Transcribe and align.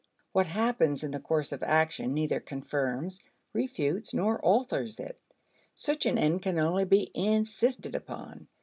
What 0.31 0.47
happens 0.47 1.03
in 1.03 1.11
the 1.11 1.19
course 1.19 1.51
of 1.51 1.61
action 1.61 2.09
neither 2.11 2.39
confirms, 2.39 3.19
refutes, 3.53 4.15
nor 4.15 4.43
alters 4.43 4.99
it. 4.99 5.21
Such 5.75 6.07
an 6.07 6.17
end 6.17 6.41
can 6.41 6.57
only 6.57 6.85
be 6.85 7.11
insisted 7.13 7.93
upon. 7.93 8.47